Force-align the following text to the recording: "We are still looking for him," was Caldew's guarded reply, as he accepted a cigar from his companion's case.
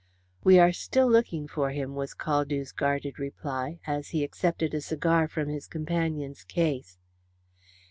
"We 0.43 0.57
are 0.57 0.71
still 0.71 1.07
looking 1.07 1.47
for 1.47 1.69
him," 1.69 1.93
was 1.93 2.15
Caldew's 2.15 2.71
guarded 2.71 3.19
reply, 3.19 3.79
as 3.85 4.09
he 4.09 4.23
accepted 4.23 4.73
a 4.73 4.81
cigar 4.81 5.27
from 5.27 5.47
his 5.47 5.67
companion's 5.67 6.43
case. 6.43 6.97